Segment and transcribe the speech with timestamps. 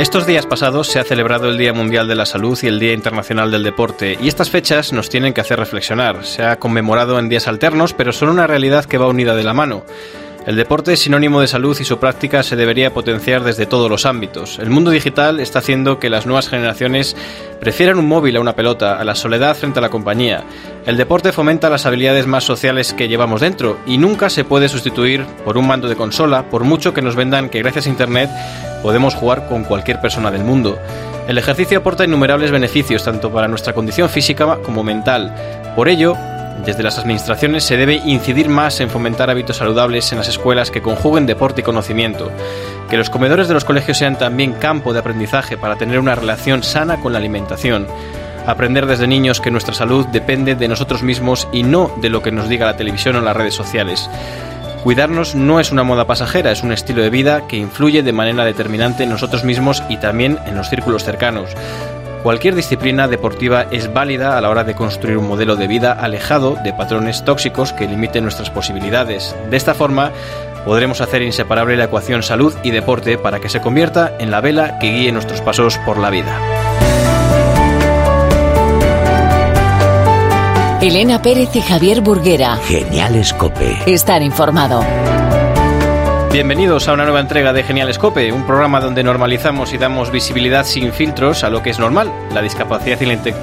[0.00, 2.94] Estos días pasados se ha celebrado el Día Mundial de la Salud y el Día
[2.94, 6.24] Internacional del Deporte, y estas fechas nos tienen que hacer reflexionar.
[6.24, 9.52] Se ha conmemorado en días alternos, pero son una realidad que va unida de la
[9.52, 9.84] mano.
[10.46, 14.06] El deporte es sinónimo de salud y su práctica se debería potenciar desde todos los
[14.06, 14.58] ámbitos.
[14.58, 17.14] El mundo digital está haciendo que las nuevas generaciones
[17.60, 20.44] prefieran un móvil a una pelota, a la soledad frente a la compañía.
[20.86, 25.26] El deporte fomenta las habilidades más sociales que llevamos dentro y nunca se puede sustituir
[25.44, 28.30] por un mando de consola, por mucho que nos vendan que gracias a Internet
[28.82, 30.78] podemos jugar con cualquier persona del mundo.
[31.28, 35.34] El ejercicio aporta innumerables beneficios tanto para nuestra condición física como mental.
[35.76, 36.16] Por ello,
[36.64, 40.82] desde las administraciones se debe incidir más en fomentar hábitos saludables en las escuelas que
[40.82, 42.30] conjuguen deporte y conocimiento,
[42.88, 46.62] que los comedores de los colegios sean también campo de aprendizaje para tener una relación
[46.62, 47.86] sana con la alimentación,
[48.46, 52.32] aprender desde niños que nuestra salud depende de nosotros mismos y no de lo que
[52.32, 54.08] nos diga la televisión o las redes sociales.
[54.82, 58.44] Cuidarnos no es una moda pasajera, es un estilo de vida que influye de manera
[58.44, 61.50] determinante en nosotros mismos y también en los círculos cercanos.
[62.22, 66.56] Cualquier disciplina deportiva es válida a la hora de construir un modelo de vida alejado
[66.62, 69.34] de patrones tóxicos que limiten nuestras posibilidades.
[69.48, 70.12] De esta forma,
[70.66, 74.78] podremos hacer inseparable la ecuación salud y deporte para que se convierta en la vela
[74.78, 76.38] que guíe nuestros pasos por la vida.
[80.82, 82.56] Elena Pérez y Javier Burguera.
[82.66, 83.78] Genial Escope.
[83.86, 84.82] Estar informado.
[86.32, 90.64] Bienvenidos a una nueva entrega de Genial Escope, un programa donde normalizamos y damos visibilidad
[90.64, 93.00] sin filtros a lo que es normal, la discapacidad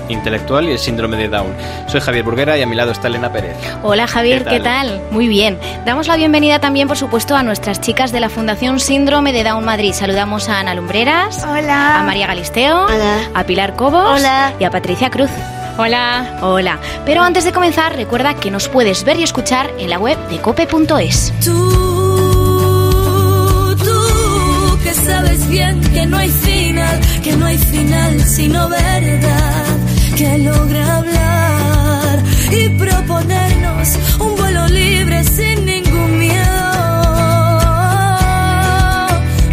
[0.07, 1.53] intelectual y el síndrome de Down.
[1.87, 3.57] Soy Javier Burguera y a mi lado está Elena Pérez.
[3.83, 5.01] Hola Javier, ¿qué tal?
[5.11, 5.59] Muy bien.
[5.85, 9.65] Damos la bienvenida también, por supuesto, a nuestras chicas de la Fundación Síndrome de Down
[9.65, 9.91] Madrid.
[9.91, 11.99] Saludamos a Ana Lumbreras, Hola.
[11.99, 13.19] a María Galisteo, Hola.
[13.33, 14.53] a Pilar Cobos Hola.
[14.59, 15.29] y a Patricia Cruz.
[15.77, 16.37] Hola.
[16.41, 16.79] Hola.
[17.05, 20.39] Pero antes de comenzar, recuerda que nos puedes ver y escuchar en la web de
[20.39, 21.33] cope.es.
[21.43, 21.96] Tú,
[25.07, 29.77] sabes bien que no hay final, que no hay final sino verdad,
[30.17, 33.87] que logra hablar y proponernos
[34.19, 36.65] un vuelo libre sin ningún miedo.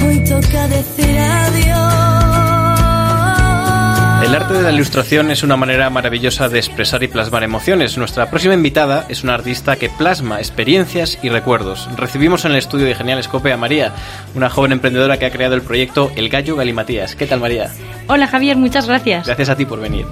[0.06, 1.73] Hoy toca decir adiós.
[4.24, 7.98] El arte de la ilustración es una manera maravillosa de expresar y plasmar emociones.
[7.98, 11.90] Nuestra próxima invitada es una artista que plasma experiencias y recuerdos.
[11.98, 13.92] Recibimos en el estudio de Genial Escope a María,
[14.34, 17.16] una joven emprendedora que ha creado el proyecto El Gallo Galimatías.
[17.16, 17.70] ¿Qué tal, María?
[18.08, 19.26] Hola Javier, muchas gracias.
[19.26, 20.06] Gracias a ti por venir.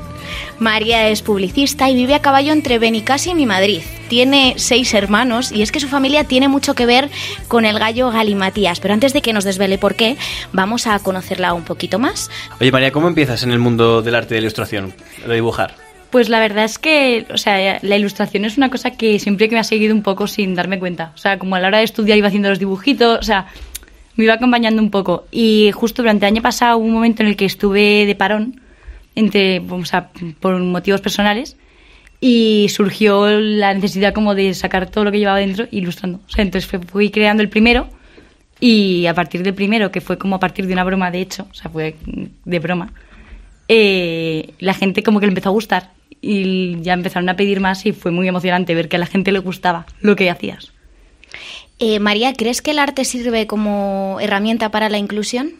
[0.59, 3.81] María es publicista y vive a caballo entre Benicassim y Madrid.
[4.09, 7.11] Tiene seis hermanos y es que su familia tiene mucho que ver
[7.49, 8.79] con el gallo Galimatías.
[8.79, 10.17] Pero antes de que nos desvele por qué,
[10.53, 12.31] vamos a conocerla un poquito más.
[12.61, 14.95] Oye, María, ¿cómo empiezas en el mundo del arte de la ilustración,
[15.27, 15.75] de dibujar?
[16.11, 19.55] Pues la verdad es que, o sea, la ilustración es una cosa que siempre que
[19.55, 21.13] me ha seguido un poco sin darme cuenta.
[21.15, 23.47] O sea, como a la hora de estudiar iba haciendo los dibujitos, o sea,
[24.17, 25.25] me iba acompañando un poco.
[25.31, 28.61] Y justo durante el año pasado hubo un momento en el que estuve de parón,
[29.15, 31.57] entre, o sea, por motivos personales,
[32.21, 36.21] y surgió la necesidad como de sacar todo lo que llevaba dentro ilustrando.
[36.27, 37.89] O sea, entonces fui creando el primero
[38.61, 41.49] y a partir del primero, que fue como a partir de una broma, de hecho,
[41.51, 41.97] o sea, fue
[42.45, 42.93] de broma,
[43.69, 45.91] eh, la gente como que le empezó a gustar
[46.21, 49.33] y ya empezaron a pedir más y fue muy emocionante ver que a la gente
[49.33, 50.73] le gustaba lo que hacías.
[51.79, 55.53] Eh, María, ¿crees que el arte sirve como herramienta para la inclusión?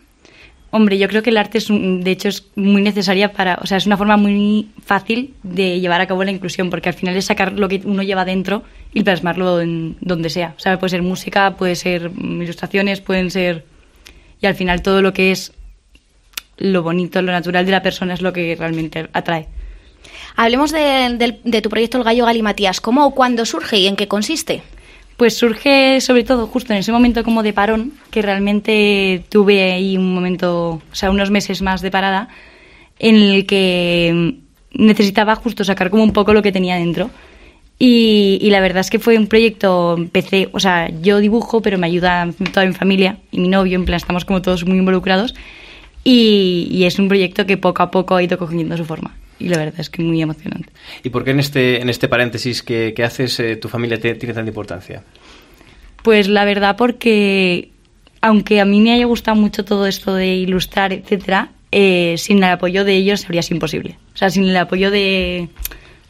[0.71, 3.67] Hombre, yo creo que el arte es, un- de hecho, es muy necesaria para, o
[3.67, 7.15] sea, es una forma muy fácil de llevar a cabo la inclusión, porque al final
[7.17, 8.63] es sacar lo que uno lleva dentro
[8.95, 10.55] y plasmarlo en donde sea.
[10.57, 13.67] O sea, puede ser música, puede ser ilustraciones, pueden ser,
[14.41, 15.53] y al final todo lo que es
[16.63, 19.49] lo bonito, lo natural de la persona es lo que realmente atrae.
[20.37, 22.81] Hablemos de, tu proyecto El Gallo Galimatías.
[22.81, 24.63] ¿Cómo o cuándo surge y en qué consiste?
[25.17, 29.97] Pues surge sobre todo justo en ese momento como de parón, que realmente tuve ahí
[29.97, 32.29] un momento, o sea, unos meses más de parada,
[32.99, 34.37] en el que
[34.73, 37.11] necesitaba justo sacar como un poco lo que tenía dentro.
[37.79, 41.79] Y, y la verdad es que fue un proyecto, empecé, o sea, yo dibujo, pero
[41.79, 45.35] me ayuda toda mi familia y mi novio, en plan, estamos como todos muy involucrados.
[46.05, 49.15] Y, y es un proyecto que poco a poco ha ido cogiendo su forma.
[49.39, 50.69] Y la verdad es que muy emocionante.
[51.03, 54.15] ¿Y por qué en este, en este paréntesis que, que haces eh, tu familia te-
[54.15, 55.03] tiene tanta importancia?
[56.03, 57.71] Pues la verdad porque
[58.21, 62.45] aunque a mí me haya gustado mucho todo esto de ilustrar, etcétera, eh, sin el
[62.45, 63.97] apoyo de ellos habría sido imposible.
[64.15, 65.49] O sea, sin el apoyo de...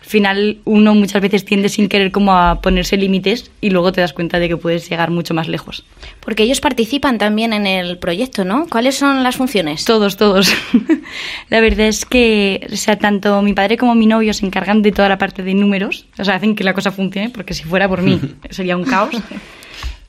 [0.03, 4.01] Al final uno muchas veces tiende sin querer como a ponerse límites y luego te
[4.01, 5.85] das cuenta de que puedes llegar mucho más lejos.
[6.21, 8.67] Porque ellos participan también en el proyecto, ¿no?
[8.69, 9.85] ¿Cuáles son las funciones?
[9.85, 10.53] Todos, todos.
[11.51, 14.91] la verdad es que, o sea, tanto mi padre como mi novio se encargan de
[14.91, 17.89] toda la parte de números, o sea, hacen que la cosa funcione, porque si fuera
[17.89, 18.21] por mí
[18.51, 19.15] sería un caos.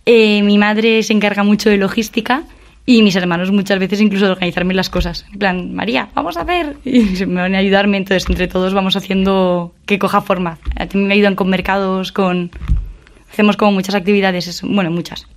[0.06, 2.44] Eh, mi madre se encarga mucho de logística
[2.86, 5.26] Y mis hermanos muchas veces incluso de organizarme las cosas.
[5.32, 6.76] En plan, María, vamos a hacer.
[6.86, 10.58] Y se me van a ayudarme, entonces entre todos vamos haciendo que coja forma.
[10.76, 12.52] A mí me ayudan con mercados, con...
[13.32, 15.28] Hacemos como muchas actividades, es- bueno, muchas.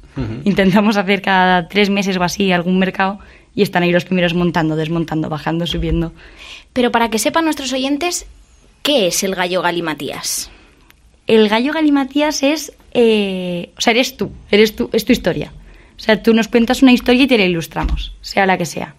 [0.45, 3.19] Intentamos hacer cada tres meses o así algún mercado
[3.55, 6.13] y están ahí los primeros montando, desmontando, bajando, subiendo.
[6.73, 8.27] Pero para que sepan nuestros oyentes,
[8.83, 10.51] ¿qué es el gallo galimatías?
[11.27, 15.53] El gallo galimatías es, eh, o sea, eres tú, eres tú, es tu historia.
[15.97, 18.95] O sea, tú nos cuentas una historia y te la ilustramos, sea la que sea.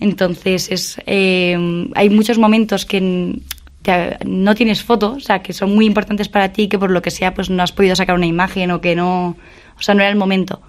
[0.00, 3.40] Entonces, es, eh, hay muchos momentos que
[4.24, 7.10] no tienes foto, o sea, que son muy importantes para ti, que por lo que
[7.10, 9.36] sea, pues no has podido sacar una imagen o que no,
[9.78, 10.60] o sea, no era el momento.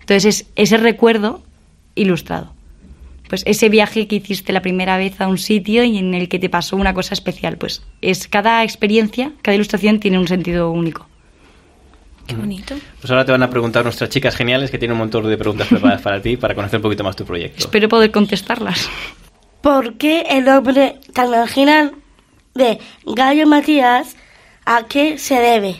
[0.00, 1.42] Entonces, es ese recuerdo
[1.94, 2.52] ilustrado.
[3.28, 6.38] Pues ese viaje que hiciste la primera vez a un sitio y en el que
[6.38, 11.06] te pasó una cosa especial, pues es cada experiencia, cada ilustración tiene un sentido único.
[12.26, 12.74] Qué bonito.
[13.00, 15.68] Pues ahora te van a preguntar nuestras chicas geniales que tienen un montón de preguntas
[15.68, 17.58] preparadas para ti para conocer un poquito más tu proyecto.
[17.58, 18.88] Espero poder contestarlas.
[19.60, 21.92] ¿Por qué el nombre tan original
[22.54, 24.16] de Gallo Matías
[24.64, 25.76] a qué se debe?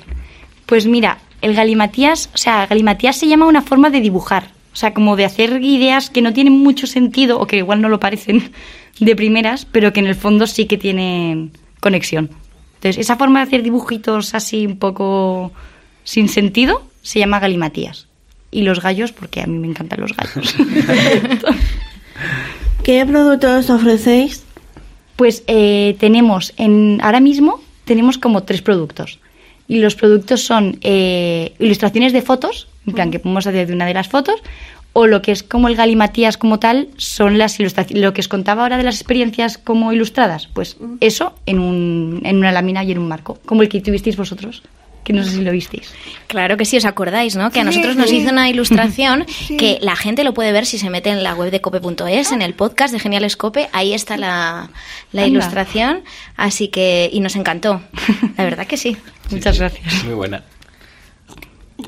[0.66, 4.94] Pues mira, el galimatías, o sea, galimatías se llama una forma de dibujar, o sea,
[4.94, 8.50] como de hacer ideas que no tienen mucho sentido o que igual no lo parecen
[9.00, 12.30] de primeras, pero que en el fondo sí que tienen conexión.
[12.76, 15.52] Entonces, esa forma de hacer dibujitos así un poco
[16.04, 18.06] sin sentido se llama galimatías.
[18.50, 20.54] Y los gallos, porque a mí me encantan los gallos.
[22.84, 24.44] ¿Qué productos ofrecéis?
[25.16, 29.18] Pues eh, tenemos en ahora mismo tenemos como tres productos
[29.68, 33.86] y los productos son eh, ilustraciones de fotos, en plan que podemos hacer de una
[33.86, 34.42] de las fotos,
[34.92, 38.28] o lo que es como el galimatías como tal son las ilustraciones, lo que os
[38.28, 42.92] contaba ahora de las experiencias como ilustradas, pues eso en, un, en una lámina y
[42.92, 44.62] en un marco, como el que tuvisteis vosotros,
[45.04, 45.92] que no sé si lo visteis.
[46.26, 47.50] Claro que sí, os acordáis, ¿no?
[47.50, 48.16] Que a Sí, nosotros nos sí.
[48.16, 49.26] hizo una ilustración
[49.58, 52.42] que la gente lo puede ver si se mete en la web de cope.es, en
[52.42, 54.70] el podcast de Geniales Cope, ahí está la,
[55.12, 56.02] la ilustración,
[56.36, 57.82] así que, y nos encantó,
[58.36, 58.96] la verdad que sí.
[59.30, 60.04] Muchas gracias.
[60.04, 60.42] Muy buena.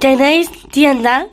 [0.01, 1.27] ¿Tenéis tienda?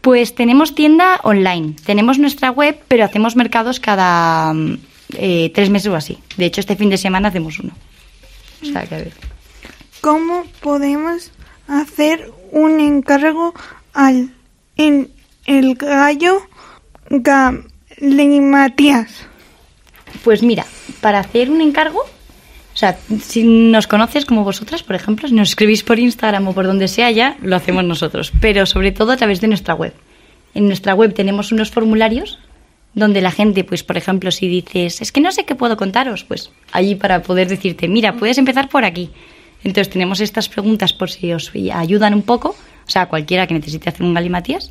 [0.00, 4.54] Pues tenemos tienda online, tenemos nuestra web, pero hacemos mercados cada
[5.16, 6.18] eh, tres meses o así.
[6.36, 7.72] De hecho, este fin de semana hacemos uno.
[8.62, 9.12] O sea, que a ver.
[10.04, 11.32] ¿Cómo podemos
[11.66, 13.54] hacer un encargo
[13.94, 14.34] al
[14.76, 15.08] en
[15.46, 16.42] el gallo
[18.02, 19.26] Matías?
[20.22, 20.66] Pues mira,
[21.00, 25.48] para hacer un encargo, o sea, si nos conoces como vosotras, por ejemplo, si nos
[25.48, 29.16] escribís por Instagram o por donde sea ya, lo hacemos nosotros, pero sobre todo a
[29.16, 29.94] través de nuestra web.
[30.52, 32.38] En nuestra web tenemos unos formularios
[32.92, 36.24] donde la gente, pues por ejemplo, si dices, es que no sé qué puedo contaros,
[36.24, 39.10] pues allí para poder decirte, mira, puedes empezar por aquí.
[39.64, 42.50] Entonces tenemos estas preguntas por si os ayudan un poco,
[42.86, 44.70] o sea, cualquiera que necesite hacer un galimatías,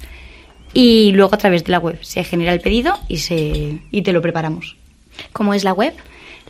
[0.74, 4.14] y luego a través de la web se genera el pedido y, se, y te
[4.14, 4.78] lo preparamos.
[5.32, 5.94] ¿Cómo es la web?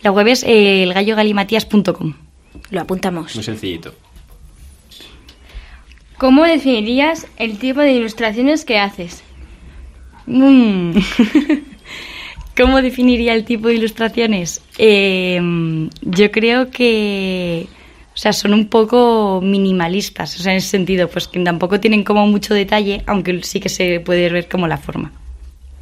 [0.01, 2.13] La web es eh, elgallogalimatías.com.
[2.69, 3.35] Lo apuntamos.
[3.35, 3.93] Muy sencillito.
[6.17, 9.23] ¿Cómo definirías el tipo de ilustraciones que haces?
[10.25, 10.97] Mm.
[12.57, 14.61] ¿Cómo definiría el tipo de ilustraciones?
[14.77, 17.67] Eh, yo creo que,
[18.13, 22.03] o sea, son un poco minimalistas, o sea, en ese sentido, pues que tampoco tienen
[22.03, 25.11] como mucho detalle, aunque sí que se puede ver como la forma.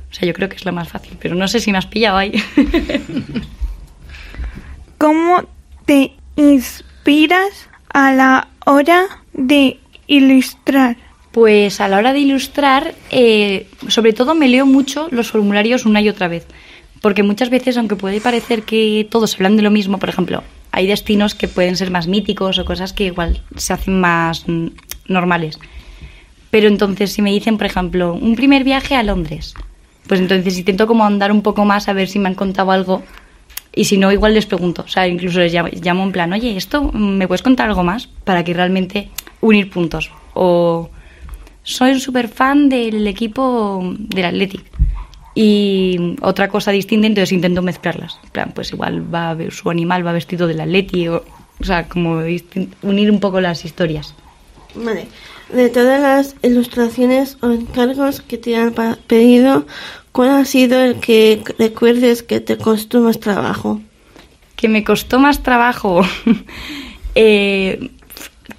[0.09, 1.85] O sea, yo creo que es lo más fácil, pero no sé si me has
[1.85, 2.31] pillado ahí.
[4.97, 5.43] ¿Cómo
[5.85, 9.03] te inspiras a la hora
[9.33, 10.97] de ilustrar?
[11.31, 16.01] Pues a la hora de ilustrar, eh, sobre todo me leo mucho los formularios una
[16.01, 16.45] y otra vez.
[17.01, 20.87] Porque muchas veces, aunque puede parecer que todos hablan de lo mismo, por ejemplo, hay
[20.87, 24.67] destinos que pueden ser más míticos o cosas que igual se hacen más mm,
[25.07, 25.59] normales.
[26.51, 29.53] Pero entonces, si me dicen, por ejemplo, un primer viaje a Londres,
[30.07, 33.03] pues entonces intento como andar un poco más a ver si me han contado algo.
[33.73, 34.83] Y si no, igual les pregunto.
[34.83, 38.07] O sea, incluso les llamo, en plan, oye, ¿esto me puedes contar algo más?
[38.07, 40.11] Para que realmente unir puntos.
[40.33, 40.89] O
[41.63, 44.65] soy un súper fan del equipo del Athletic.
[45.33, 48.19] Y otra cosa distinta, entonces intento mezclarlas.
[48.31, 51.07] Plan, pues igual va su animal va vestido del Atleti.
[51.07, 51.23] O,
[51.59, 52.21] o sea, como
[52.81, 54.13] unir un poco las historias.
[54.75, 55.07] Vale.
[55.53, 58.73] De todas las ilustraciones o encargos que te han
[59.07, 59.65] pedido,
[60.11, 63.81] ¿cuál ha sido el que recuerdes que te costó más trabajo?
[64.61, 66.01] que me costó más trabajo.
[67.15, 67.89] eh,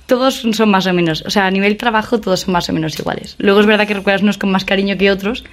[0.06, 2.98] todos son más o menos, o sea, a nivel trabajo todos son más o menos
[2.98, 3.36] iguales.
[3.38, 5.44] Luego es verdad que recuerdas unos con más cariño que otros,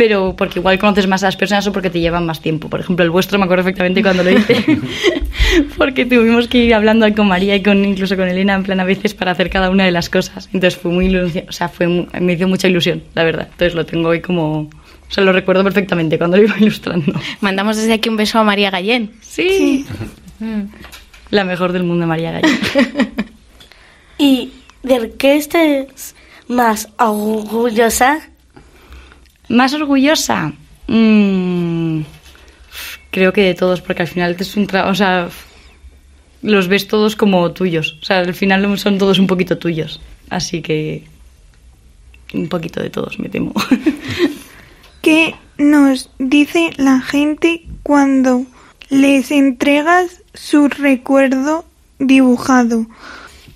[0.00, 2.70] pero porque igual conoces más a las personas o porque te llevan más tiempo.
[2.70, 4.56] Por ejemplo, el vuestro me acuerdo perfectamente cuando lo hice,
[5.76, 8.84] porque tuvimos que ir hablando con María y con incluso con Elena en plan a
[8.84, 10.48] veces para hacer cada una de las cosas.
[10.54, 13.48] Entonces fue muy ilusión, o sea, fue mu- me hizo mucha ilusión, la verdad.
[13.50, 17.12] Entonces lo tengo hoy como O sea, lo recuerdo perfectamente cuando lo iba ilustrando.
[17.42, 19.10] Mandamos desde aquí un beso a María Gallén.
[19.20, 19.84] Sí.
[20.38, 20.62] Mm.
[21.30, 22.58] La mejor del mundo, María Gallén.
[24.18, 24.50] ¿Y
[24.82, 26.14] de qué estés
[26.48, 28.29] más orgullosa?
[29.50, 30.52] ¿Más orgullosa?
[30.86, 32.02] Mm,
[33.10, 35.28] creo que de todos, porque al final es un trabajo, o sea,
[36.40, 37.98] los ves todos como tuyos.
[38.00, 40.00] O sea, al final son todos un poquito tuyos.
[40.28, 41.02] Así que
[42.32, 43.52] un poquito de todos, me temo.
[45.02, 48.46] ¿Qué nos dice la gente cuando
[48.88, 51.64] les entregas su recuerdo
[51.98, 52.86] dibujado?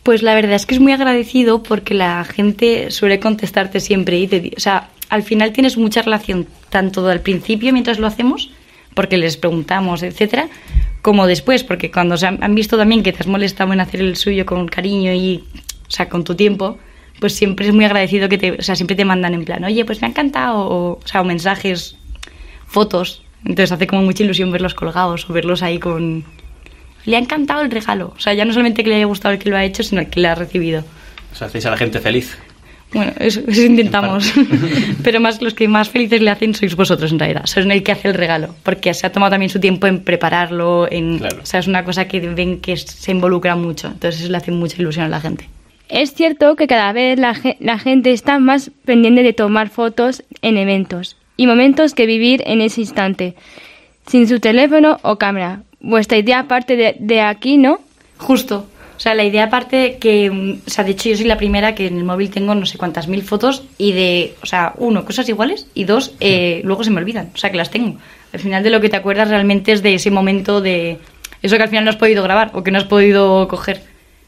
[0.02, 4.26] Pues la verdad es que es muy agradecido porque la gente suele contestarte siempre y
[4.26, 8.50] te, o sea, al final tienes mucha relación tanto al principio mientras lo hacemos,
[8.94, 10.48] porque les preguntamos, etcétera,
[11.02, 14.16] como después, porque cuando se han, visto también que te has molestado en hacer el
[14.16, 15.44] suyo con cariño y,
[15.86, 16.78] o sea, con tu tiempo,
[17.20, 19.84] pues siempre es muy agradecido que te, o sea, siempre te mandan en plan, oye,
[19.84, 21.96] pues me ha encantado, o, o sea, mensajes,
[22.66, 26.24] fotos, entonces hace como mucha ilusión verlos colgados o verlos ahí con,
[27.04, 28.14] le ha encantado el regalo.
[28.16, 30.00] O sea, ya no solamente que le haya gustado el que lo ha hecho, sino
[30.00, 30.84] el que le ha recibido.
[31.40, 32.38] O hacéis a la gente feliz.
[32.94, 34.32] Bueno, eso, eso intentamos.
[35.02, 37.42] Pero más los que más felices le hacen sois vosotros en realidad.
[37.46, 38.54] Sois el que hace el regalo.
[38.62, 40.90] Porque se ha tomado también su tiempo en prepararlo.
[40.90, 41.38] En, Claro.
[41.42, 43.88] O sea, es una cosa que ven que se involucra mucho.
[43.88, 45.48] Entonces eso le hace mucha ilusión a la gente.
[45.88, 50.22] Es cierto que cada vez la, ge- la gente está más pendiente de tomar fotos
[50.40, 53.34] en eventos y momentos que vivir en ese instante,
[54.06, 55.62] sin su teléfono o cámara.
[55.80, 57.80] Vuestra idea parte de, de aquí, ¿no?
[58.16, 58.66] Justo.
[58.96, 61.74] O sea, la idea aparte que, mm, o sea, de hecho yo soy la primera
[61.74, 65.04] que en el móvil tengo no sé cuántas mil fotos y de, o sea, uno,
[65.04, 67.30] cosas iguales y dos, eh, luego se me olvidan.
[67.34, 67.98] O sea, que las tengo.
[68.32, 70.98] Al final de lo que te acuerdas realmente es de ese momento de
[71.42, 73.82] eso que al final no has podido grabar o que no has podido coger.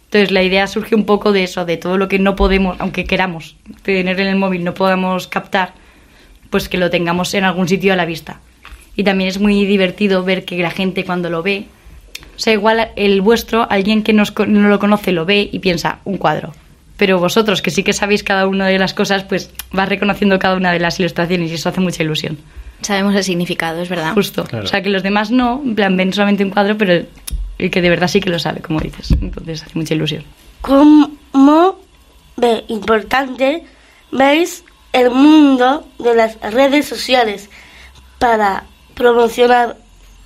[0.04, 3.04] Entonces la idea surge un poco de eso, de todo lo que no podemos, aunque
[3.04, 5.72] queramos tener en el móvil, no podamos captar,
[6.50, 8.40] pues que lo tengamos en algún sitio a la vista.
[8.94, 11.66] Y también es muy divertido ver que la gente cuando lo ve,
[12.36, 16.00] o sea, igual el vuestro, alguien que nos no lo conoce lo ve y piensa,
[16.04, 16.52] un cuadro.
[16.96, 20.56] Pero vosotros, que sí que sabéis cada una de las cosas, pues vas reconociendo cada
[20.56, 22.38] una de las ilustraciones y eso hace mucha ilusión.
[22.82, 24.12] Sabemos el significado, es verdad.
[24.14, 24.44] Justo.
[24.44, 24.64] Claro.
[24.64, 27.06] O sea, que los demás no, en plan, ven solamente un cuadro, pero
[27.58, 29.10] el que de verdad sí que lo sabe, como dices.
[29.20, 30.24] Entonces hace mucha ilusión.
[30.60, 31.10] ¿Cómo
[32.36, 33.64] de importante
[34.12, 37.48] veis el mundo de las redes sociales
[38.18, 39.76] para promocionar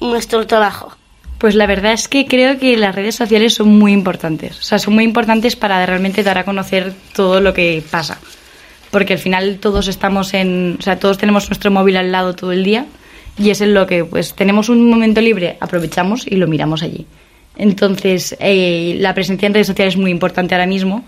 [0.00, 0.96] nuestro trabajo?
[1.40, 4.58] Pues la verdad es que creo que las redes sociales son muy importantes.
[4.58, 8.20] O sea, son muy importantes para realmente dar a conocer todo lo que pasa.
[8.90, 10.76] Porque al final todos estamos en.
[10.78, 12.84] O sea, todos tenemos nuestro móvil al lado todo el día.
[13.38, 17.06] Y es en lo que, pues, tenemos un momento libre, aprovechamos y lo miramos allí.
[17.56, 21.06] Entonces, eh, la presencia en redes sociales es muy importante ahora mismo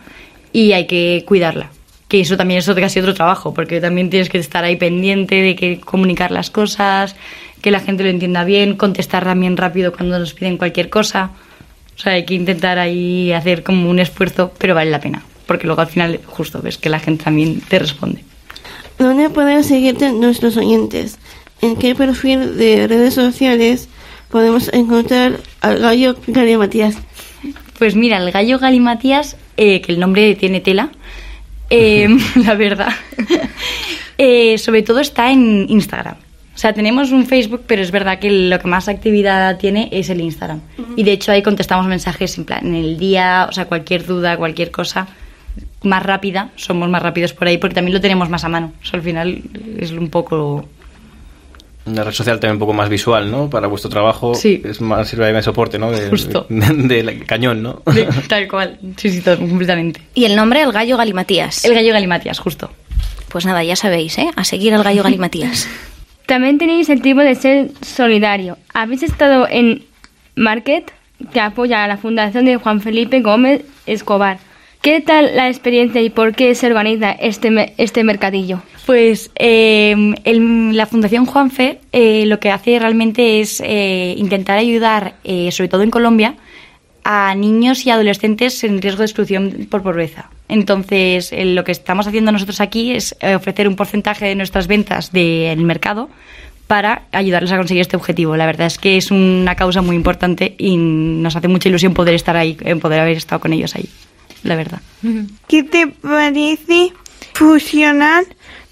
[0.51, 1.71] y hay que cuidarla.
[2.09, 5.57] Que eso también es casi otro trabajo, porque también tienes que estar ahí pendiente de
[5.57, 7.17] que comunicar las cosas,
[7.62, 11.31] que la gente lo entienda bien, contestar también rápido cuando nos piden cualquier cosa.
[11.97, 15.66] O sea, hay que intentar ahí hacer como un esfuerzo, pero vale la pena, porque
[15.66, 18.25] luego al final justo ves que la gente también te responde.
[18.99, 21.19] ¿Dónde pueden seguirte nuestros oyentes?
[21.61, 23.88] ¿En qué perfil de redes sociales
[24.31, 26.97] podemos encontrar al gallo Gary Matías?
[27.78, 30.90] Pues mira, el gallo Galimatías, eh, que el nombre tiene tela,
[31.71, 32.92] eh, la verdad,
[34.19, 36.16] eh, sobre todo está en Instagram.
[36.62, 40.11] O sea, tenemos un Facebook, pero es verdad que lo que más actividad tiene es
[40.11, 40.61] el Instagram.
[40.95, 44.37] Y de hecho ahí contestamos mensajes en plan, en el día, o sea, cualquier duda,
[44.37, 45.09] cualquier cosa
[45.83, 48.73] más rápida, somos más rápidos por ahí porque también lo tenemos más a mano.
[48.81, 49.42] O sea, al final
[49.76, 50.69] es un poco...
[51.85, 53.50] Una red social también un poco más visual, ¿no?
[53.50, 54.37] Para vuestro trabajo.
[54.37, 54.62] Sí.
[54.64, 55.90] Es más, sirve de soporte, ¿no?
[55.90, 56.47] De, Justo.
[56.49, 57.83] de- de cañón, ¿no?
[58.28, 58.78] tal cual.
[58.97, 60.00] Sí, sí, todo, completamente.
[60.14, 61.64] Y el nombre, el gallo Galimatías.
[61.64, 62.71] El gallo Galimatías, justo.
[63.31, 64.31] Pues nada, ya sabéis, ¿eh?
[64.37, 65.66] A seguir al gallo Galimatías.
[66.26, 68.59] También tenéis el tipo de ser solidario.
[68.73, 69.85] Habéis estado en
[70.35, 70.93] Market,
[71.33, 74.38] que apoya a la fundación de Juan Felipe Gómez Escobar.
[74.83, 78.62] ¿Qué tal la experiencia y por qué se organiza este, este mercadillo?
[78.85, 85.52] Pues eh, la Fundación Juanfe eh, lo que hace realmente es eh, intentar ayudar, eh,
[85.52, 86.35] sobre todo en Colombia,
[87.05, 90.31] a niños y adolescentes en riesgo de exclusión por pobreza.
[90.52, 94.66] Entonces, eh, lo que estamos haciendo nosotros aquí es eh, ofrecer un porcentaje de nuestras
[94.66, 96.11] ventas del mercado
[96.66, 98.37] para ayudarles a conseguir este objetivo.
[98.37, 102.14] La verdad es que es una causa muy importante y nos hace mucha ilusión poder
[102.14, 103.88] estar ahí, eh, poder haber estado con ellos ahí,
[104.42, 104.82] la verdad.
[105.49, 106.92] ¿Qué te parece
[107.32, 108.25] fusionar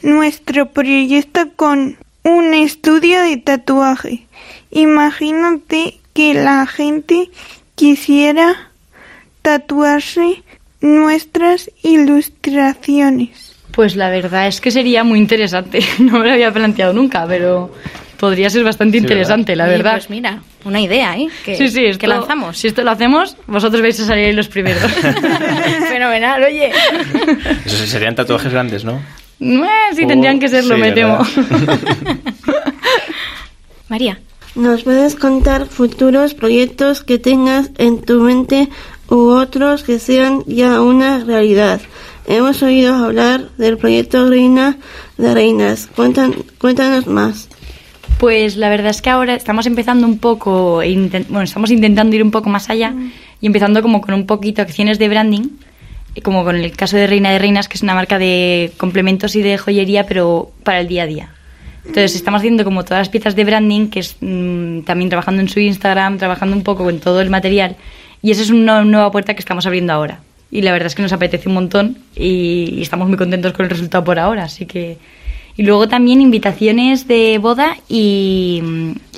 [0.02, 4.26] nuestro proyecto con un estudio de tatuaje?
[4.70, 7.30] Imagínate que la gente
[7.74, 8.68] quisiera
[9.40, 10.42] tatuarse
[10.80, 13.54] nuestras ilustraciones.
[13.72, 15.80] Pues la verdad es que sería muy interesante.
[15.98, 17.72] No me lo había planteado nunca, pero
[18.18, 19.92] podría ser bastante Sí, interesante, la Oye, verdad.
[19.92, 21.28] Pues mira, una idea, ¿eh?
[21.44, 22.58] Que, sí, sí, esto, que lanzamos.
[22.58, 24.82] Si esto lo hacemos, vosotros vais a salir los primeros.
[25.88, 26.70] Fenomenal, oye.
[27.64, 29.00] Eso sí, serían tatuajes grandes, ¿no?
[29.40, 31.18] Eh, sí, Oh, tendrían que serlo, sí, me ¿verdad?
[31.34, 31.46] temo.
[33.88, 34.18] María.
[34.56, 38.68] ¿Nos puedes contar futuros proyectos que tengas en tu mente
[39.10, 41.80] u otros que sean ya una realidad?
[42.26, 44.78] Hemos oído hablar del proyecto Reina
[45.18, 45.88] de Reinas.
[45.94, 47.48] Cuéntanos más.
[48.18, 52.30] Pues la verdad es que ahora estamos empezando un poco, bueno, estamos intentando ir un
[52.30, 52.94] poco más allá
[53.40, 55.48] y empezando como con un poquito acciones de branding,
[56.14, 59.36] y como con el caso de Reina de Reinas, que es una marca de complementos
[59.36, 61.30] y de joyería, pero para el día a día.
[61.84, 65.48] Entonces estamos haciendo como todas las piezas de branding, que es mm, también trabajando en
[65.48, 67.76] su Instagram, trabajando un poco en todo el material,
[68.22, 70.20] y esa es una nueva puerta que estamos abriendo ahora.
[70.50, 73.64] Y la verdad es que nos apetece un montón y, y estamos muy contentos con
[73.64, 74.98] el resultado por ahora, así que...
[75.56, 78.62] Y luego también invitaciones de boda y,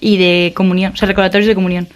[0.00, 1.88] y de comunión, o sea, recordatorios de comunión.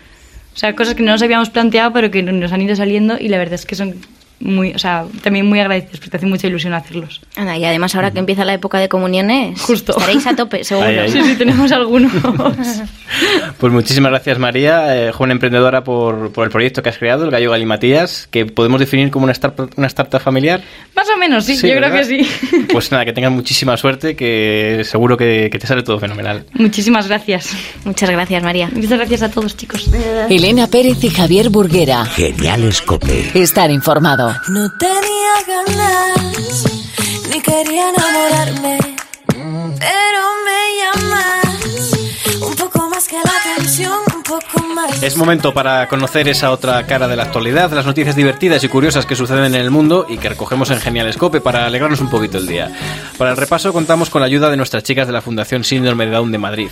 [0.54, 3.28] O sea, cosas que no nos habíamos planteado, pero que nos han ido saliendo y
[3.28, 3.96] la verdad es que son
[4.38, 7.20] muy, o sea, también muy agradecidos porque te hace mucha ilusión hacerlos.
[7.36, 9.92] Anda, y además ahora que empieza la época de comuniones, Justo.
[9.92, 10.86] estaréis a tope, seguro.
[10.88, 11.10] Ahí, ahí.
[11.10, 12.12] Sí, sí, tenemos algunos.
[13.58, 17.30] Pues muchísimas gracias María, eh, joven emprendedora, por, por el proyecto que has creado, el
[17.30, 20.60] Gallo Galimatías, que podemos definir como una startup, una startup familiar.
[20.94, 22.28] Más o menos, sí, yo creo que sí.
[22.72, 26.44] Pues nada, que tengas muchísima suerte, que seguro que, que te sale todo fenomenal.
[26.54, 27.56] Muchísimas gracias.
[27.84, 28.68] Muchas gracias, María.
[28.72, 29.88] Muchas gracias a todos, chicos.
[30.28, 32.04] Elena Pérez y Javier Burguera.
[32.04, 33.30] Geniales Cope.
[33.34, 34.25] Estar informado.
[34.48, 36.64] No tenía ganas,
[37.30, 38.78] ni quería enamorarme,
[39.28, 41.92] pero me llamas
[42.42, 44.16] un poco más que la atención.
[45.02, 49.06] Es momento para conocer esa otra cara de la actualidad, las noticias divertidas y curiosas
[49.06, 52.38] que suceden en el mundo y que recogemos en Genial Scope para alegrarnos un poquito
[52.38, 52.72] el día.
[53.16, 56.12] Para el repaso contamos con la ayuda de nuestras chicas de la Fundación Síndrome de
[56.12, 56.68] Down de Madrid.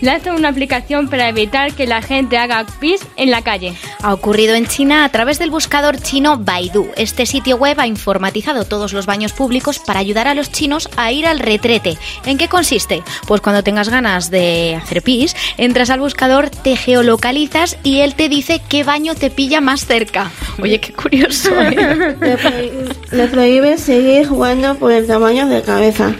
[0.00, 3.74] Lanzan una aplicación para evitar que la gente haga pis en la calle.
[4.02, 6.86] Ha ocurrido en China a través del buscador chino Baidu.
[6.96, 11.10] Este sitio web ha informatizado todos los baños públicos para ayudar a los chinos a
[11.10, 11.98] ir al retrete.
[12.26, 13.02] ¿En qué consiste?
[13.26, 18.28] Pues cuando tengas ganas de hacer pis, entras al buscador, te geolocalizas y él te
[18.28, 20.30] dice qué baño te pilla más cerca.
[20.62, 21.50] Oye, qué curioso.
[21.60, 22.16] ¿eh?
[22.20, 26.14] Le, prohí- le prohíbe seguir jugando por el tamaño de cabeza.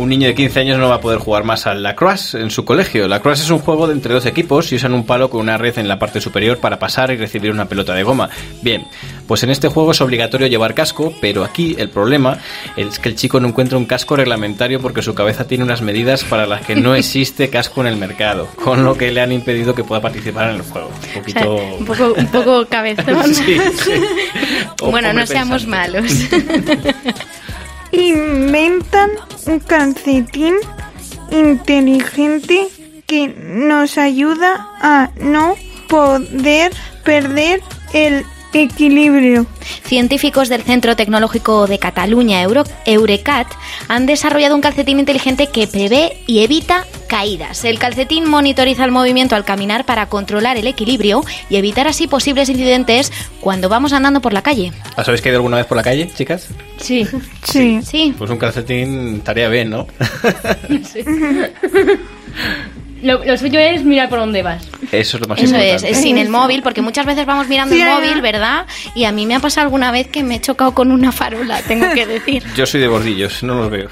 [0.00, 2.64] Un niño de 15 años no va a poder jugar más al lacrosse en su
[2.64, 3.06] colegio.
[3.06, 5.76] Lacrosse es un juego de entre dos equipos y usan un palo con una red
[5.78, 8.30] en la parte superior para pasar y recibir una pelota de goma.
[8.62, 8.86] Bien,
[9.26, 12.38] pues en este juego es obligatorio llevar casco, pero aquí el problema
[12.78, 16.24] es que el chico no encuentra un casco reglamentario porque su cabeza tiene unas medidas
[16.24, 19.74] para las que no existe casco en el mercado, con lo que le han impedido
[19.74, 20.88] que pueda participar en el juego.
[20.88, 21.56] Un O sea, poquito...
[21.78, 23.34] un poco, un poco cabezón.
[23.34, 23.92] Sí, sí.
[24.80, 26.10] O Bueno, no seamos malos.
[27.92, 29.10] Inventan
[29.46, 30.54] un calcetín
[31.30, 32.68] inteligente
[33.06, 35.56] que nos ayuda a no
[35.88, 36.72] poder
[37.04, 37.60] perder
[37.92, 38.24] el
[38.58, 39.46] equilibrio.
[39.84, 43.46] Científicos del Centro Tecnológico de Cataluña, Euro- Eurecat,
[43.88, 47.64] han desarrollado un calcetín inteligente que prevé y evita caídas.
[47.64, 52.48] El calcetín monitoriza el movimiento al caminar para controlar el equilibrio y evitar así posibles
[52.48, 54.72] incidentes cuando vamos andando por la calle.
[54.96, 56.48] ¿Os habéis caído alguna vez por la calle, chicas?
[56.78, 57.06] Sí.
[57.44, 57.80] Sí.
[57.82, 58.14] Sí.
[58.16, 59.86] Pues un calcetín estaría bien, ¿no?
[63.02, 64.66] Lo, lo suyo es mirar por dónde vas.
[64.92, 65.90] Eso es lo más Eso es, importante.
[65.90, 68.66] es sin el móvil, porque muchas veces vamos mirando Sí, el móvil, ¿verdad?
[68.94, 71.60] Y a mí me ha pasado alguna vez que me he chocado con una farola,
[71.62, 72.42] tengo que decir.
[72.56, 73.88] Yo soy de bordillos, no los veo.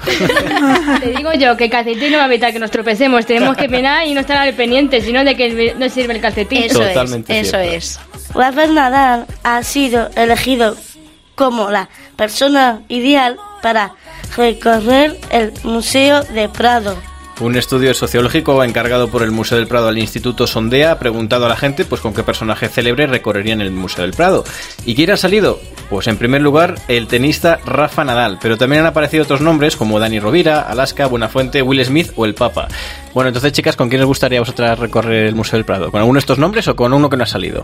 [0.99, 3.25] Te digo yo que el calcetín no va a evitar que nos tropecemos.
[3.25, 6.63] Tenemos que penar y no estar al pendiente, sino de que no sirve el calcetín.
[6.63, 7.99] Eso Totalmente es, eso es.
[8.33, 10.75] Rafael Nadal ha sido elegido
[11.35, 13.93] como la persona ideal para
[14.37, 16.97] recorrer el Museo de Prado.
[17.39, 21.49] Un estudio sociológico encargado por el Museo del Prado al Instituto Sondea ha preguntado a
[21.49, 24.43] la gente pues con qué personaje célebre recorrerían el Museo del Prado.
[24.85, 25.61] ¿Y quién ha salido?
[25.89, 29.99] Pues en primer lugar el tenista Rafa Nadal, pero también han aparecido otros nombres como
[29.99, 32.67] Dani Rovira, Alaska, Buenafuente, Will Smith o el Papa.
[33.13, 35.91] Bueno, entonces chicas, ¿con quién os gustaría a vosotras recorrer el Museo del Prado?
[35.91, 37.63] ¿Con alguno de estos nombres o con uno que no ha salido?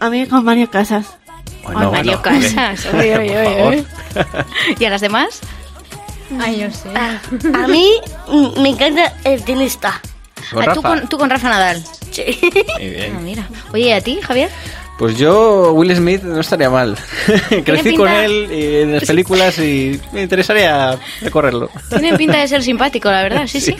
[0.00, 1.16] A mí con Mario Casas.
[1.62, 2.86] Bueno, Mario bueno, Casas.
[2.94, 3.84] Oye, oye, oye.
[4.80, 5.40] ¿Y a las demás?
[6.40, 6.88] Ay, no sé.
[7.54, 7.92] A mí
[8.28, 10.00] mm, me encanta el tenista.
[10.52, 11.82] ¿Con Ah, tú, con, tú con Rafa Nadal.
[12.10, 12.38] Sí.
[12.78, 13.14] Muy bien.
[13.16, 13.48] Ah, mira.
[13.72, 14.48] Oye, ¿y a ti, Javier?
[14.98, 16.96] Pues yo, Will Smith, no estaría mal.
[17.64, 21.68] Crecí con él y en las películas y me interesaría recorrerlo.
[21.90, 23.76] Tiene pinta de ser simpático, la verdad, sí, sí.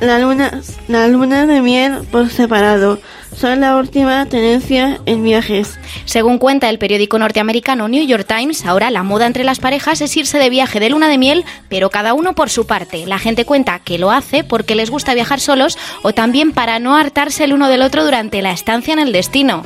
[0.00, 3.00] La luna, la luna de miel por separado
[3.36, 5.78] son la última tendencia en viajes.
[6.04, 10.16] Según cuenta el periódico norteamericano New York Times, ahora la moda entre las parejas es
[10.16, 13.06] irse de viaje de luna de miel, pero cada uno por su parte.
[13.06, 16.96] La gente cuenta que lo hace porque les gusta viajar solos o también para no
[16.96, 19.62] hartarse el uno del otro durante la estancia en el destino.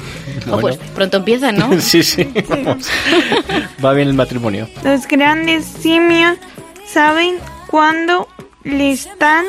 [0.61, 1.81] Pues pronto empiezan, ¿no?
[1.81, 2.29] sí, sí.
[2.49, 2.89] vamos.
[3.85, 4.69] Va bien el matrimonio.
[4.83, 6.39] Los grandes simios
[6.87, 8.29] saben cuándo
[8.65, 9.45] le están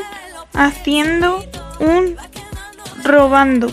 [0.54, 1.44] haciendo
[1.80, 2.16] un
[3.04, 3.72] robando.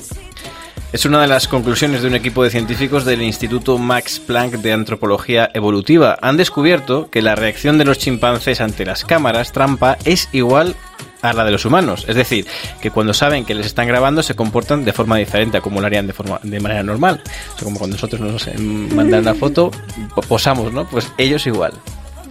[0.97, 4.73] Es una de las conclusiones de un equipo de científicos del Instituto Max Planck de
[4.73, 6.17] Antropología Evolutiva.
[6.23, 10.75] Han descubierto que la reacción de los chimpancés ante las cámaras trampa es igual
[11.21, 12.07] a la de los humanos.
[12.09, 12.47] Es decir,
[12.81, 16.07] que cuando saben que les están grabando se comportan de forma diferente como lo harían
[16.07, 17.21] de, forma, de manera normal.
[17.63, 19.71] Como cuando nosotros nos eh, mandan una foto,
[20.15, 20.89] po- posamos, ¿no?
[20.89, 21.75] Pues ellos igual.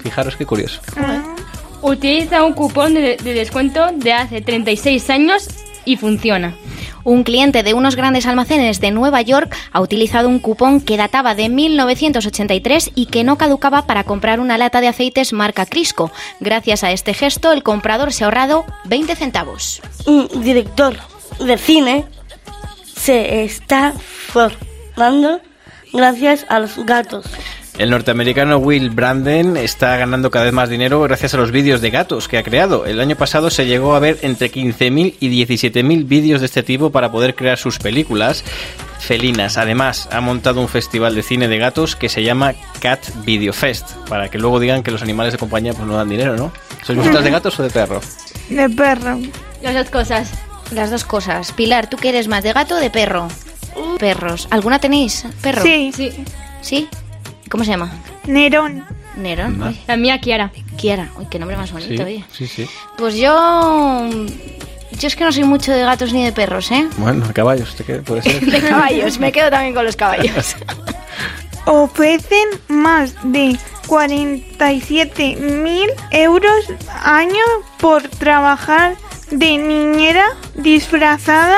[0.01, 0.81] Fijaros qué curioso.
[1.83, 5.47] Utiliza un cupón de descuento de hace 36 años
[5.85, 6.55] y funciona.
[7.05, 11.35] Un cliente de unos grandes almacenes de Nueva York ha utilizado un cupón que databa
[11.35, 16.11] de 1983 y que no caducaba para comprar una lata de aceites marca Crisco.
[16.39, 19.83] Gracias a este gesto, el comprador se ha ahorrado 20 centavos.
[20.07, 20.97] Un director
[21.39, 22.05] de cine
[22.83, 25.41] se está formando
[25.93, 27.27] gracias a los gatos.
[27.77, 31.89] El norteamericano Will Branden está ganando cada vez más dinero gracias a los vídeos de
[31.89, 32.85] gatos que ha creado.
[32.85, 36.89] El año pasado se llegó a ver entre 15.000 y 17.000 vídeos de este tipo
[36.91, 38.45] para poder crear sus películas
[38.99, 39.57] felinas.
[39.57, 43.91] Además, ha montado un festival de cine de gatos que se llama Cat Video Fest,
[44.07, 46.53] para que luego digan que los animales de compañía pues no dan dinero, ¿no?
[46.81, 47.99] ¿Sois vosotras de gatos o de perro?
[48.49, 49.19] De perro.
[49.61, 50.31] Las dos cosas.
[50.71, 51.51] Las dos cosas.
[51.51, 53.27] Pilar, ¿tú qué eres más, de gato o de perro?
[53.99, 54.47] Perros.
[54.49, 55.25] ¿Alguna tenéis?
[55.41, 55.61] ¿Perro?
[55.61, 56.11] Sí, Sí.
[56.61, 56.87] ¿Sí?
[57.49, 57.91] ¿Cómo se llama?
[58.27, 58.85] Nerón.
[59.15, 59.77] Nerón.
[59.87, 60.51] La mía, Kiara.
[60.77, 61.09] Kiara.
[61.17, 62.23] Uy, qué nombre más bonito, oye.
[62.31, 62.67] sí, sí.
[62.97, 64.09] Pues yo...
[64.99, 66.87] Yo es que no soy mucho de gatos ni de perros, ¿eh?
[66.97, 68.39] Bueno, caballos, ¿te qué puede ser?
[68.45, 69.19] De caballos.
[69.19, 70.55] Me quedo también con los caballos.
[71.65, 76.65] Ofrecen más de 47 mil euros
[77.03, 77.43] año
[77.79, 78.95] por trabajar
[79.31, 81.57] de niñera disfrazada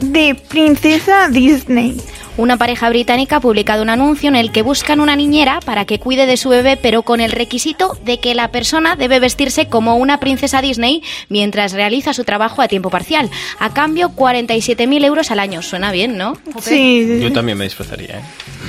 [0.00, 2.00] de princesa Disney.
[2.38, 5.98] Una pareja británica ha publicado un anuncio en el que buscan una niñera para que
[5.98, 9.96] cuide de su bebé, pero con el requisito de que la persona debe vestirse como
[9.96, 13.28] una princesa Disney mientras realiza su trabajo a tiempo parcial.
[13.58, 15.62] A cambio, 47.000 euros al año.
[15.62, 16.34] Suena bien, ¿no?
[16.60, 18.22] Sí, sí, Yo también me disfrazaría, ¿eh?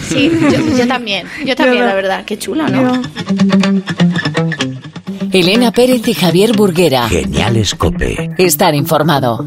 [0.10, 1.28] Sí, yo, yo también.
[1.46, 2.26] Yo también, Yo- la verdad.
[2.26, 2.96] Qué chulo, ¿no?
[2.96, 3.02] Yo-
[5.32, 7.08] Elena Pérez y Javier Burguera.
[7.08, 8.32] Genial Cope.
[8.40, 9.46] Estar informado.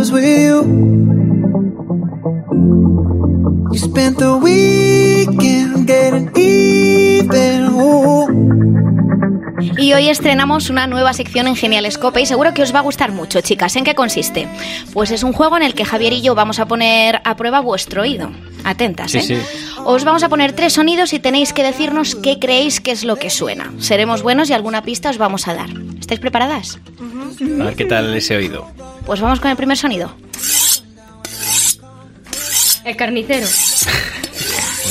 [0.00, 1.68] It's been 24 hours, I need more hours with you.
[3.72, 7.66] You spent the weekend getting even.
[7.74, 8.28] ooh.
[9.76, 13.10] Y hoy estrenamos una nueva sección en Genialescope y seguro que os va a gustar
[13.12, 13.74] mucho, chicas.
[13.76, 14.48] ¿En qué consiste?
[14.92, 17.60] Pues es un juego en el que Javier y yo vamos a poner a prueba
[17.60, 18.30] vuestro oído.
[18.64, 19.22] Atentas, Sí, ¿eh?
[19.22, 19.36] sí.
[19.84, 23.16] Os vamos a poner tres sonidos y tenéis que decirnos qué creéis que es lo
[23.16, 23.72] que suena.
[23.78, 25.70] Seremos buenos y alguna pista os vamos a dar.
[26.08, 26.78] ¿Estáis preparadas?
[27.60, 28.66] A ver qué tal ese oído.
[29.04, 30.10] Pues vamos con el primer sonido.
[32.84, 33.46] El carnicero.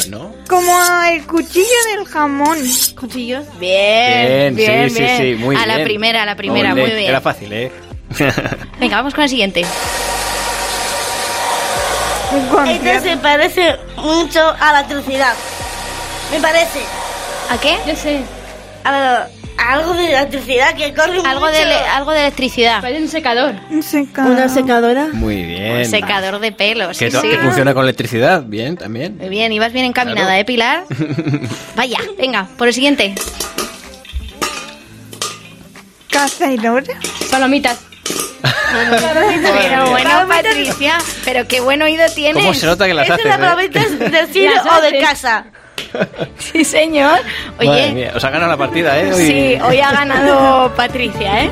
[0.10, 0.32] Bueno.
[0.48, 0.72] Como
[1.12, 2.58] el cuchillo del jamón.
[3.00, 3.46] Cuchillos.
[3.60, 5.18] Bien, bien, sí, sí, bien.
[5.18, 5.88] sí, muy a la bien.
[5.88, 7.10] primera, a la primera, muy bien.
[7.10, 7.72] Era fácil, ¿eh?
[8.80, 9.62] Venga, vamos con el siguiente.
[12.32, 13.04] Este concierto.
[13.10, 15.34] se parece mucho a la electricidad.
[16.32, 16.82] Me parece.
[17.50, 17.78] ¿A qué?
[17.88, 18.22] Yo sé.
[18.84, 21.52] A, la- algo de electricidad que corre Algo mucho.
[21.58, 22.82] de, algo de electricidad.
[22.82, 23.56] Parece un secador.
[23.70, 24.32] Un secador.
[24.32, 25.08] Una secadora.
[25.14, 25.86] Muy bien.
[25.86, 26.98] Secador de pelos.
[26.98, 29.18] Que, sí, que funciona con electricidad, bien, también.
[29.18, 30.42] Muy bien, ibas bien encaminada, Claro.
[30.42, 30.84] ¿eh, Pilar?
[31.76, 33.16] Vaya, venga, por el siguiente.
[36.10, 36.94] Cazadora.
[37.32, 37.80] Palomitas.
[38.42, 42.44] Pero bueno, Patricia, pero qué buen oído tienes.
[42.44, 43.26] ¿Cómo se nota que las haces?
[43.26, 43.40] es la eh?
[43.40, 45.46] palomita del cine o de casa.
[46.40, 47.20] Sí, señor.
[47.58, 49.12] Madre Oye, mía, os ha ganado la partida, ¿eh?
[49.14, 51.50] Hoy- sí, hoy ha ganado Patricia, ¿eh?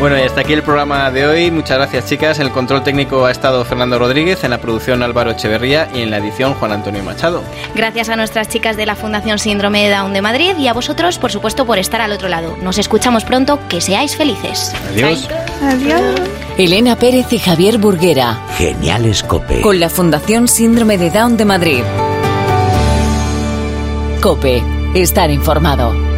[0.00, 1.50] Bueno, y hasta aquí el programa de hoy.
[1.52, 2.40] Muchas gracias, chicas.
[2.40, 6.10] En el control técnico ha estado Fernando Rodríguez, en la producción Álvaro Echeverría y en
[6.10, 7.44] la edición Juan Antonio Machado.
[7.76, 11.18] Gracias a nuestras chicas de la Fundación Síndrome de Down de Madrid y a vosotros,
[11.18, 12.56] por supuesto, por estar al otro lado.
[12.60, 14.74] Nos escuchamos pronto, que seáis felices.
[14.92, 15.28] Adiós.
[15.62, 16.20] Adiós.
[16.58, 18.46] Elena Pérez y Javier Burguera.
[18.58, 19.60] Genial Cope.
[19.60, 21.82] Con la Fundación Síndrome de Down de Madrid.
[24.20, 24.62] Cope.
[24.94, 26.11] Estar informado.